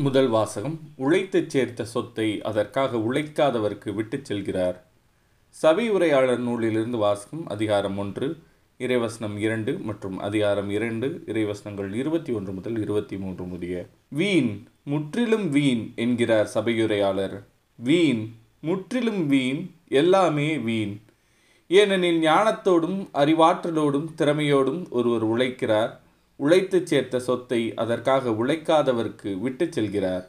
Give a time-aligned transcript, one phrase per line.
[0.00, 4.76] முதல் வாசகம் உழைத்துச் சேர்த்த சொத்தை அதற்காக உழைக்காதவருக்கு விட்டுச் செல்கிறார்.
[5.48, 8.36] சபை உரையாளர் நூலிலிருந்து வாசகம் அதிகாரம் ஒன்று
[8.78, 13.86] இறைவசனம் இரண்டு மற்றும் அதிகாரம் இரண்டு இறைவசனங்கள் இருபத்தி ஒன்று முதல் இருபத்தி மூன்று முதிய.
[14.08, 17.44] வீண் முற்றிலும் வீண் என்கிறார் சபையுரையாளர்
[17.76, 21.00] வீண் முற்றிலும் வீண் எல்லாமே வீண்.
[21.68, 25.90] ஏனெனில் ஞானத்தோடும் அறிவாற்றலோடும் திறமையோடும் ஒருவர் உழைக்கிறார்.
[26.40, 30.24] உழைத்து சேர்த்த சொத்தை அதற்காக உழைக்காதவருக்கு விட்டுச் செல்கிறார்.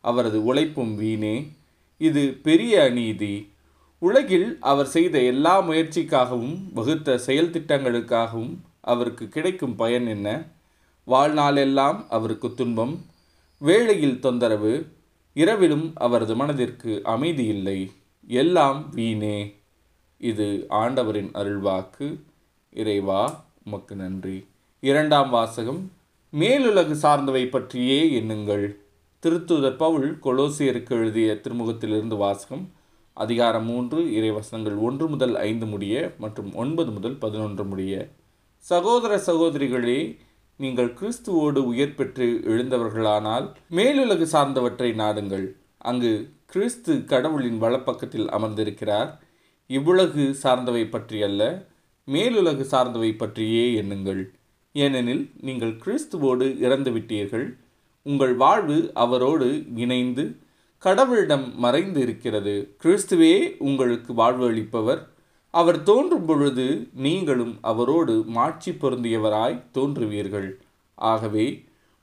[0.00, 1.34] அவரது உழைப்பும் வீணே.
[1.98, 3.34] இது பெரிய அநீதி.
[3.98, 10.44] உலகில் அவர் செய்த எல்லா முயற்சிக்காகவும் வகுத்த செயல் திட்டங்களுக்காகவும் அவருக்கு கிடைக்கும் பயன் என்ன?
[11.06, 13.04] வாழ்நாளெல்லாம் அவருக்கு துன்பம்.
[13.58, 14.86] வேளையில் தொந்தரவு.
[15.34, 17.92] இரவிலும் அவரது மனதிற்கு அமைதி இல்லை.
[18.26, 19.56] எல்லாம் வீணே.
[20.18, 22.20] இது ஆண்டவரின் அருள்வாக்கு.
[22.70, 24.46] இறைவா உமக்கு நன்றி.
[24.80, 25.92] இரண்டாம் வாசகம்
[26.32, 28.76] மேலுலகு சார்ந்தவை பற்றியே எண்ணுங்கள்.
[29.22, 32.72] திருத்துதர் பவுல் கொலோசியருக்கு எழுதிய திருமுகத்திலிருந்து வாசகம்
[33.12, 38.08] அதிகாரம் மூன்று இறைவசனங்கள் ஒன்று முதல் ஐந்து முடிய மற்றும் ஒன்பது முதல் பதினொன்று முடிய.
[38.58, 40.18] சகோதர சகோதரிகளே
[40.56, 45.52] நீங்கள் கிறிஸ்துவோடு உயர் பெற்று எழுந்தவர்களானால் மேலுலகு சார்ந்தவற்றை நாடுங்கள்.
[45.78, 49.20] அங்கு கிறிஸ்து கடவுளின் வலப்பக்கத்தில் அமர்ந்திருக்கிறார்.
[49.66, 51.64] இவ்வுலகு சார்ந்தவை பற்றியல்ல
[52.06, 54.34] மேலுலகு சார்ந்தவை பற்றியே எண்ணுங்கள்.
[54.84, 57.46] ஏனெனில் நீங்கள் கிறிஸ்துவோடு இறந்துவிட்டீர்கள்.
[58.06, 59.48] உங்கள் வாழ்வு அவரோடு
[59.84, 60.24] இணைந்து
[60.82, 63.34] கடவுளிடம் மறைந்து இருக்கிறது கிறிஸ்துவே
[63.68, 65.02] உங்களுக்கு வாழ்வு அளிப்பவர்
[65.54, 66.66] அவர் தோன்றும் பொழுது
[67.06, 70.50] நீங்களும் அவரோடு மாட்சி பொருந்தியவராய் தோன்றுவீர்கள்.
[70.98, 71.46] ஆகவே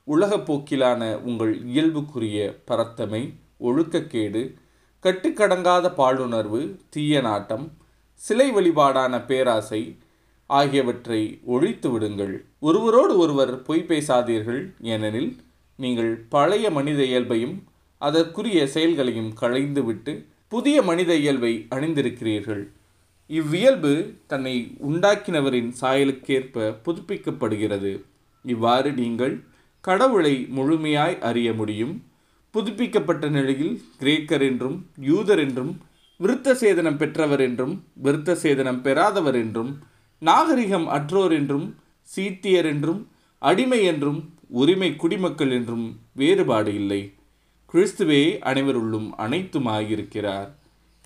[0.08, 3.22] உலகப் போக்கிலான உங்கள் இயல்புக்குரிய பரத்தமை
[3.68, 4.42] ஒழுக்கக்கேடு
[5.04, 6.60] கட்டுக்கடங்காத பாலுணர்வு
[6.94, 7.64] தீய நாட்டம்
[8.20, 9.80] சிலை வழிபாடான பேராசை
[10.50, 12.34] ஆகியவற்றை ஒழித்து விடுங்கள்.
[12.58, 15.30] ஒருவரோடு ஒருவர் பொய் பேசாதீர்கள் ஏனெனில்
[15.78, 17.56] நீங்கள் பழைய மனித இயல்பையும்
[17.98, 20.12] அதற்குரிய செயல்களையும் களைந்துவிட்டு
[20.48, 22.64] புதிய மனித இயல்பை அணிந்திருக்கிறீர்கள்.
[23.30, 23.92] இவ்வியல்பு
[24.26, 24.54] தன்னை
[24.88, 27.92] உண்டாக்கினவரின் சாயலுக்கேற்ப புதுப்பிக்கப்படுகிறது.
[28.44, 29.34] இவ்வாறு நீங்கள்
[29.80, 31.94] கடவுளை முழுமையாய் அறிய முடியும்.
[32.54, 35.72] புதுப்பிக்கப்பட்ட நிலையில் கிரேக்கர் என்றும் யூதர் என்றும்
[36.20, 37.74] விருத்த சேதனம் பெற்றவர் என்றும்
[38.04, 39.72] விருத்த சேதனம் பெறாதவர் என்றும்
[40.18, 41.76] நாகரிகம் அற்றோர் என்றும்
[42.16, 43.08] சீத்தியர் என்றும்
[43.38, 47.14] அடிமை என்றும் உரிமை குடிமக்கள் என்றும் வேறுபாடு இல்லை.
[47.72, 50.48] கிறிஸ்துவே அனைவருள்ளும் அனைத்துமாயிருக்கிறார்.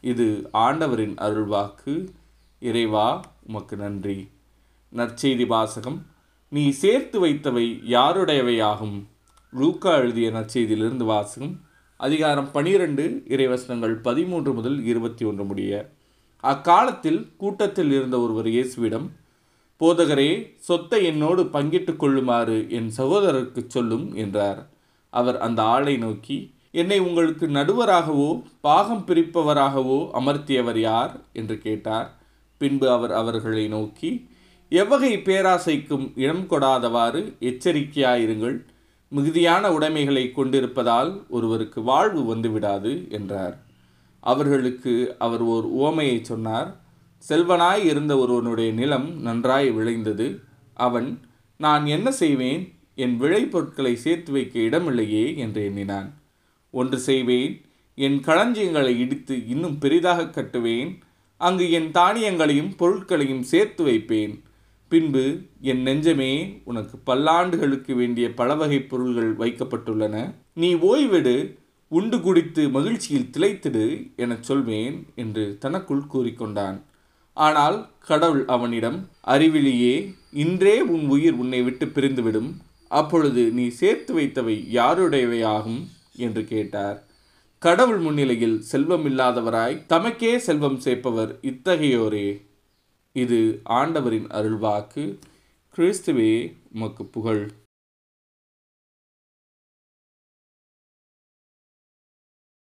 [0.00, 2.08] இது ஆண்டவரின் அருள்வாக்கு.
[2.58, 4.28] இறைவா உமக்கு நன்றி.
[4.96, 6.06] நற்செய்தி வாசகம்.
[6.48, 9.02] நீ சேர்த்து வைத்தவை யாருடையவையாகும்?
[9.52, 11.60] லூக்கா எழுதிய நற்செய்தியிலிருந்து வாசகம்.
[11.96, 15.90] அதிகாரம் பனிரெண்டு இறைவசனங்கள் பதிமூன்று முதல் இருபத்தி ஒன்று முடிய
[16.40, 19.06] அக்காலத்தில் கூட்டத்தில் இருந்த ஒருவர் இயேசுவிடம்
[19.80, 24.66] போதகரே சொத்தை என்னோடு பங்கிட்டுக் கொள்ளுமாறு என் சகோதரருக்கு சொல்லும் என்றார்.
[25.10, 31.20] அவர் அந்த ஆளை நோக்கி என்னை உங்களுக்கு நடுவராகவோ பாகம் பிரிப்பவராகவோ அமர்த்தியவர் யார்?
[31.32, 32.16] என்று கேட்டார்.
[32.58, 34.28] பின்பு அவர் அவர்களை நோக்கி
[34.68, 38.64] எவ்வகை பேராசைக்கும் இடம் கொடாதவாறு எச்சரிக்கையாயிருங்கள்.
[39.08, 43.56] மிகுதியான உடைமைகளை கொண்டிருப்பதால் ஒருவருக்கு வாழ்வு வந்துவிடாது என்றார்.
[44.20, 46.80] அவர்களுக்கு அவர் ஓர் உவமையை சொன்னார்
[47.28, 50.40] செல்வனாய் இருந்த ஒருவனுடைய நிலம் நன்றாய் விளைந்தது.
[50.74, 51.20] அவன்
[51.56, 52.74] நான் என்ன செய்வேன்?
[52.94, 56.14] என் விளைபொருட்களை சேர்த்து வைக்க இடமில்லையே என்று எண்ணினான்.
[56.70, 57.60] ஒன்று செய்வேன்.
[57.94, 60.98] என் களஞ்சியங்களை இடித்து இன்னும் பெரிதாக கட்டுவேன்.
[61.36, 64.42] அங்கு என் தானியங்களையும் பொருட்களையும் சேர்த்து வைப்பேன்.
[64.88, 70.34] பின்பு என் நெஞ்சமே உனக்கு பல்லாண்டுகளுக்கு வேண்டிய பலவகை பொருள்கள் வைக்கப்பட்டுள்ளன.
[70.54, 71.58] நீ ஓய்வெடு.
[71.88, 76.82] உண்டு குடித்து மகிழ்ச்சியில் திளைத்திடு எனச் சொல்வேன் என்று தனக்குள் கூறிக்கொண்டான்.
[77.34, 82.54] ஆனால் கடவுள் அவனிடம் அறிவிலேயே இன்றே உன் உயிர் உன்னை விட்டு பிரிந்துவிடும்.
[82.88, 85.86] அப்பொழுது நீ சேர்த்து வைத்தவை யாருடையவையாகும்?
[86.16, 87.06] என்று கேட்டார்.
[87.58, 92.42] கடவுள் முன்னிலையில் செல்வம் இல்லாதவராய் தமக்கே செல்வம் சேர்ப்பவர் இத்தகையோரே.
[93.12, 95.18] இது ஆண்டவரின் அருள்வாக்கு.
[95.76, 97.50] கிறிஸ்துவே உமக்கு புகழ்.